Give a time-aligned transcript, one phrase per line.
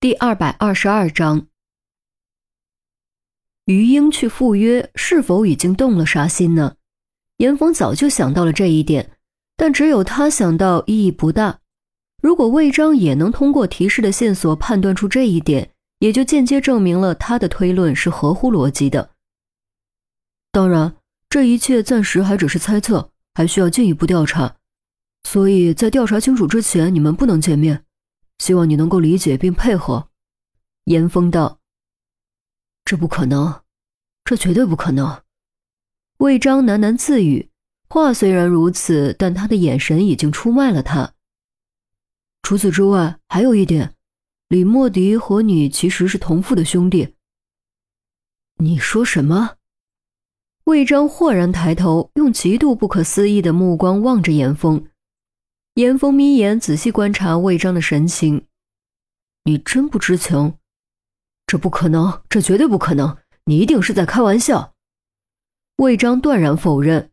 [0.00, 1.48] 第二百二十二章，
[3.64, 6.76] 于英去赴约是否已经动了杀心呢？
[7.38, 9.18] 严峰早就想到了这一点，
[9.56, 11.58] 但只有他想到意义不大。
[12.22, 19.10] 如果魏章也能通过提示的线索判断出这一点，也就间接证明了他的推论是合乎逻辑的。
[20.52, 20.94] 当然，
[21.28, 24.54] 这一切暂时还只是猜测，还需要进一步调查，
[25.24, 27.84] 所以在调查清楚之前，你们不能见面。
[28.38, 30.08] 希望你能够理解并配合，
[30.84, 31.60] 严峰道。
[32.84, 33.62] 这不可能，
[34.24, 35.22] 这绝对不可能。
[36.18, 37.50] 魏章喃喃自语，
[37.88, 41.14] 话虽然如此，但他的眼神已经出卖了他。
[42.42, 43.94] 除此之外，还有一点，
[44.48, 47.14] 李莫迪和你其实是同父的兄弟。
[48.56, 49.56] 你说什么？
[50.64, 54.86] 魏章豁然抬头，用极度不可思议的目光望着严峰。
[55.78, 58.46] 严峰眯眼，仔细观察魏章的神情。
[59.44, 60.54] 你真不知情？
[61.46, 63.16] 这不可能，这绝对不可能！
[63.44, 64.74] 你一定是在开玩笑。
[65.76, 67.12] 魏章断然否认。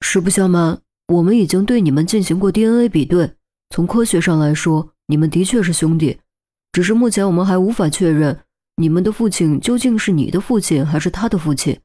[0.00, 3.34] 实不相瞒，我们已经对你们进行过 DNA 比对，
[3.68, 6.18] 从科学上来说，你们的确是兄弟。
[6.72, 8.40] 只是目前我们还无法确认，
[8.76, 11.78] 你们的父亲究竟是你的父亲还是他的父亲。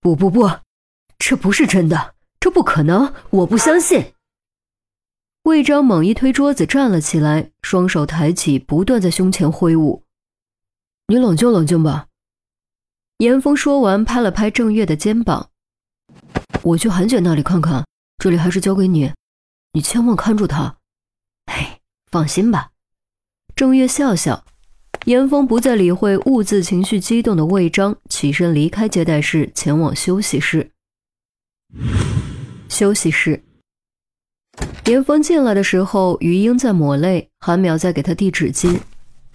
[0.00, 0.48] 不不不，
[1.18, 4.14] 这不是真的，这不可能，我不相信。
[5.44, 10.04] 魏章猛一推桌子，站了起来，双手抬起，不断在胸前挥舞。
[11.08, 12.06] “你冷静冷静吧。”
[13.18, 15.50] 严峰说完，拍了拍郑月的肩膀。
[16.62, 17.84] “我去韩姐那里看看，
[18.18, 19.12] 这里还是交给你，
[19.72, 20.76] 你千万看住她。
[21.46, 22.70] ”“哎，放心吧。”
[23.56, 24.44] 郑月笑笑。
[25.06, 30.70] 严峰不再理会兀自情绪激动的魏章，起身离开接待室，前往休息室。
[32.68, 33.42] 休息室。
[34.86, 38.80] 严峰进来的时候，于英在抹泪，韩淼在给他递纸巾。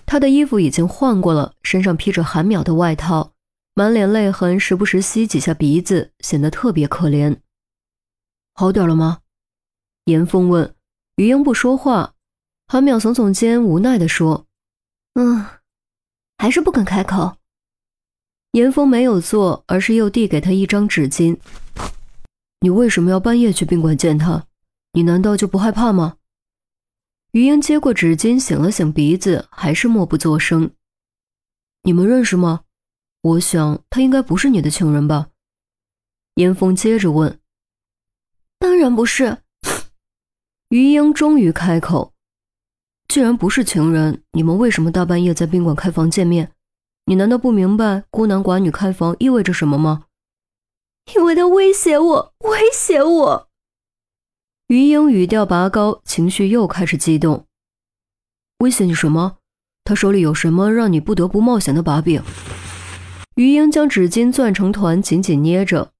[0.06, 3.32] 他的衣服已经换过了，身上披着韩淼的外套，
[3.74, 7.38] 满脸泪痕，时不时吸几下鼻子，显得特别可怜。
[8.54, 9.20] 好点了吗？
[10.06, 10.74] 严峰问。
[11.16, 12.14] 于英不说话，
[12.68, 14.46] 韩淼耸耸肩，无奈地说
[15.16, 15.46] ：“嗯，
[16.38, 17.38] 还是不肯开口。”
[18.52, 21.38] 严峰没有做，而是又递给他一张纸巾。
[22.60, 24.46] 你为什么要半夜去宾馆见他？
[24.98, 26.18] 你难道就不害怕吗？
[27.30, 30.72] 于英接过纸巾，擤了擤鼻子，还是默不作声。
[31.84, 32.62] 你们认识吗？
[33.22, 35.28] 我想他应该不是你的情人吧？
[36.34, 37.40] 严峰接着问。
[38.58, 39.38] 当然不是。
[40.70, 42.16] 于英终于开口。
[43.08, 46.52] 既然不是情人，你们为什么大半夜在宾馆开房见面？
[47.06, 50.06] 你难道不明白孤男寡女开房意味着什么吗？
[51.14, 53.47] 因为他威胁我，威胁我。
[54.68, 57.46] 于英语调拔高，情绪又开始激动。
[58.60, 59.38] 威胁你什么？
[59.86, 62.22] 他手里有什么让你不得不冒险的把柄？
[63.36, 65.94] 于英将纸巾攥成团，紧紧捏着，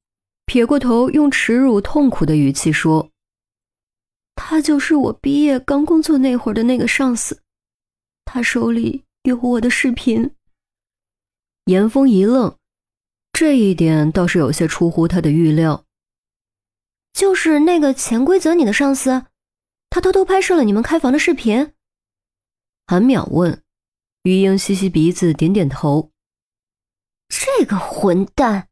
[0.46, 3.10] 撇过头，用耻辱、痛苦的语气说
[4.36, 7.40] ：“他就是我毕业刚工作那会儿的那个上司，
[8.26, 10.32] 他手里有我的视频。”
[11.72, 12.58] 严峰一愣，
[13.32, 15.86] 这一点倒是有些出乎他的预料。
[17.18, 19.26] 就是那个潜规则你的上司，
[19.90, 21.74] 他偷偷拍摄了你们开房的视频。
[22.86, 23.64] 韩淼问，
[24.22, 26.12] 于英吸吸鼻子，点点头。
[27.28, 28.68] 这个混蛋！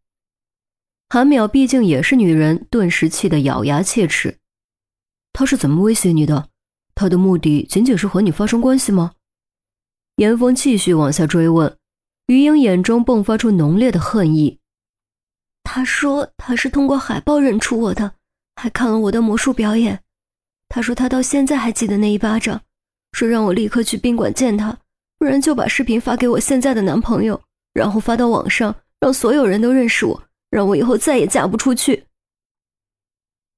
[1.10, 4.38] 韩淼毕竟也是女人，顿时气得咬牙切齿。
[5.34, 6.50] 他是怎么威胁你的？
[6.94, 9.14] 他的目的仅仅是和你发生关系吗？
[10.18, 11.76] 严峰继续往下追问，
[12.28, 14.60] 于英眼中迸发出浓烈的恨意。
[15.64, 18.14] 他说他是通过海报认出我的。
[18.56, 20.04] 还看了我的魔术表演，
[20.70, 22.62] 他说他到现在还记得那一巴掌，
[23.12, 24.78] 说让我立刻去宾馆见他，
[25.18, 27.42] 不然就把视频发给我现在的男朋友，
[27.74, 32.06] 然后发到网上，让所有人都认识我，让我以后再也嫁不出去。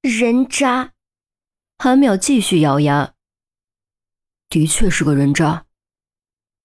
[0.02, 0.94] 人渣！
[1.78, 3.14] 韩淼继续咬牙，
[4.50, 5.66] 的确是个人渣。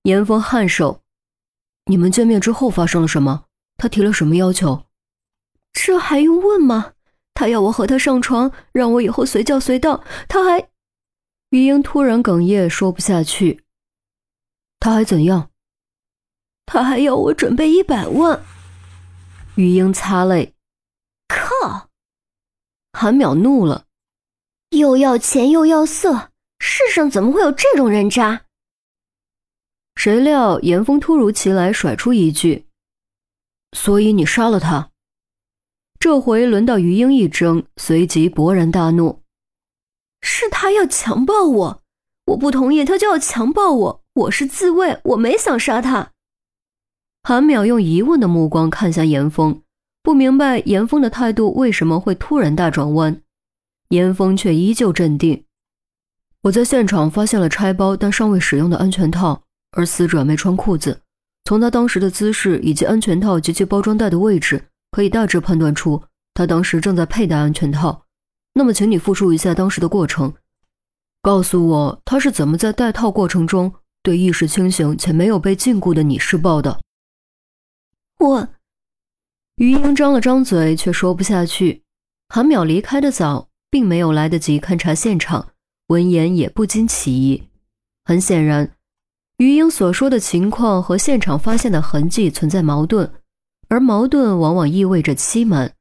[0.05, 1.03] 严峰颔首，
[1.87, 3.45] 你们见面之后发生了什么？
[3.77, 4.87] 他提了什么要求？
[5.73, 6.95] 这还用问吗？
[7.35, 10.05] 他要我和他上床，让我以后随叫随到。
[10.29, 10.69] 他还……
[11.51, 13.65] 余英突然哽咽，说不下去。
[14.79, 15.51] 他还怎样？
[16.67, 18.43] 他还要我准备一百万。
[19.57, 20.55] 余英擦泪。
[21.29, 21.89] 靠！
[22.93, 23.87] 韩淼怒了，
[24.71, 28.45] 又要钱又要色，世上怎么会有这种人渣？
[29.95, 32.67] 谁料严峰突如其来甩出一句
[33.77, 34.91] ：“所以你杀了他。”
[36.03, 39.21] 这回轮到于英一怔，随即勃然大怒
[40.21, 41.83] ：“是他要强暴我，
[42.27, 46.11] 我不同意，他就要强暴我，我是自卫，我没想杀他。
[47.23, 49.63] 韩淼用疑问的目光看向严峰，
[50.03, 53.23] 不明白严峰的态度为什么会突然大转弯。
[53.91, 55.45] 严峰却依旧镇定。
[56.43, 59.41] 我在现场发现了拆包但尚未使用的安全套，
[59.77, 61.03] 而死者没穿裤子。
[61.45, 66.05] 从他当时的姿势以及安全套及其包装袋的位置，可以大致判断出
[66.35, 68.07] 他当时正在佩戴安全套。
[68.55, 70.35] 那么，请你复述一下当时的过程，
[71.23, 73.73] 告诉我他是怎么在戴套过程中
[74.03, 76.81] 对意识清醒且没有被禁锢的你施暴的。
[78.19, 78.49] 我，
[79.57, 81.83] 于英张了张嘴，却说不下去。
[82.29, 85.49] 韩淼离开的早，并没有来得及勘察现场，
[85.89, 87.49] 闻言也不禁起疑。
[88.05, 88.77] 很显然，
[89.39, 93.11] 于英所说的情况和现场发现的痕迹存在矛盾，
[93.73, 95.73] 而矛盾往往意味着欺瞒。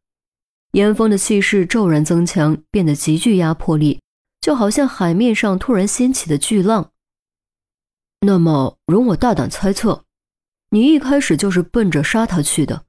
[0.72, 4.00] 严峰的气势骤然增强，变得极具压迫力，
[4.40, 6.92] 就好像海面上突然掀起的巨浪。
[8.22, 10.06] 那么，容我大胆猜测。
[10.70, 12.86] 你一开始就是奔着杀他去的，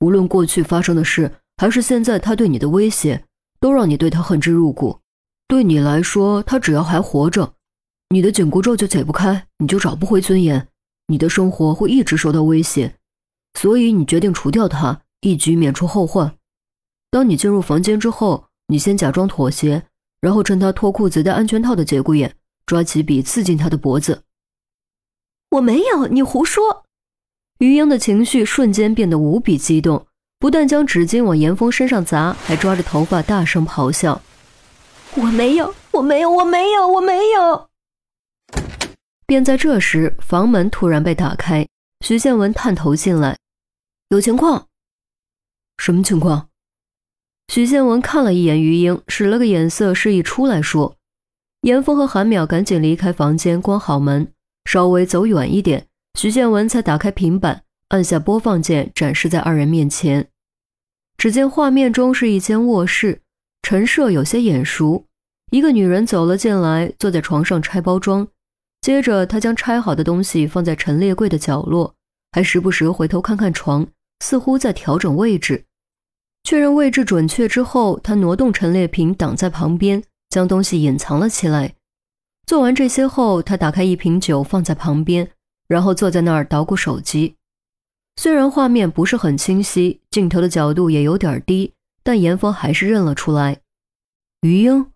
[0.00, 3.26] 无论过去发生的事，还是现在他对你的威胁，
[3.60, 5.00] 都让你对他恨之入骨。
[5.46, 7.52] 对你来说，他只要还活着，
[8.08, 10.66] 你的紧箍咒就解不开，你就找不回尊严，
[11.08, 12.96] 你的生活会一直受到威胁，
[13.56, 16.36] 所以你决定除掉他，一举免除后患。
[17.10, 19.82] 当你进入房间之后，你先假装妥协，
[20.20, 22.36] 然后趁他脱裤子戴安全套的节骨眼，
[22.66, 24.22] 抓起笔刺进他的脖子。
[25.52, 26.84] 我没有，你胡说。
[27.58, 30.06] 于英的情绪瞬间变得无比激动，
[30.38, 34.20] 不但将纸巾往严峰身上砸，还抓着头发大声咆哮
[35.16, 37.68] ：“我没有，我没有，我没有，我没有！”
[39.26, 41.66] 便在这时，房门突然被打开，
[42.04, 43.38] 徐建文探头进来
[44.08, 44.68] ：“有情况？
[45.78, 46.48] 什么情况？”
[47.52, 50.96] 徐建文看了一眼于英，使了个眼色，示意出来说。
[51.62, 54.32] 严峰和韩淼赶紧离开房间，关好门，
[54.64, 55.86] 稍微走远一点。
[56.18, 60.28] 徐建文才打开平板，按下播放键，展示在二人面前。
[61.16, 63.22] 只见画面中是一间卧室，
[63.62, 65.06] 陈设有些眼熟。
[65.50, 68.28] 一个女人走了进来，坐在床上拆包装。
[68.80, 71.94] 接着，她将拆好的东西放在陈列柜的角落，
[72.32, 73.86] 还时不时回头看看床，
[74.20, 75.64] 似乎在调整位置。
[76.44, 81.74] 确认位置准确之后，他挪动陈列品挡在旁边，将东西隐藏了起来。
[82.46, 85.30] 做完这些后，他打开一瓶酒放在旁边。
[85.68, 87.34] 然后坐在那儿捣鼓手机，
[88.14, 91.72] 虽然画面不是很清晰，镜头的角度也有点低，
[92.04, 93.58] 但严峰还是认了出来。
[94.42, 94.86] 于英，